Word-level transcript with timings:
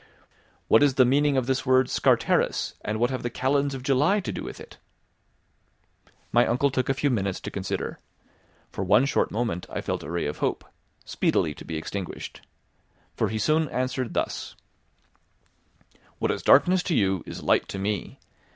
"What 0.67 0.81
is 0.81 0.95
the 0.95 1.05
meaning 1.05 1.37
of 1.37 1.45
this 1.45 1.63
word 1.63 1.87
Scartaris, 1.87 2.73
and 2.83 2.99
what 2.99 3.11
have 3.11 3.21
the 3.21 3.29
kalends 3.29 3.75
of 3.75 3.83
July 3.83 4.19
to 4.21 4.31
do 4.31 4.41
with 4.41 4.59
it?" 4.59 4.77
My 6.31 6.47
uncle 6.47 6.71
took 6.71 6.89
a 6.89 6.95
few 6.95 7.11
minutes 7.11 7.39
to 7.41 7.51
consider. 7.51 7.99
For 8.71 8.83
one 8.83 9.05
short 9.05 9.29
moment 9.29 9.67
I 9.69 9.79
felt 9.79 10.01
a 10.01 10.09
ray 10.09 10.25
of 10.25 10.39
hope, 10.39 10.65
speedily 11.05 11.53
to 11.53 11.65
be 11.65 11.77
extinguished. 11.77 12.41
For 13.13 13.29
he 13.29 13.37
soon 13.37 13.69
answered 13.69 14.15
thus: 14.15 14.55
"What 16.17 16.31
is 16.31 16.41
darkness 16.41 16.81
to 16.81 16.95
you 16.95 17.21
is 17.27 17.43
light 17.43 17.67
to 17.67 17.77
me. 17.77 18.17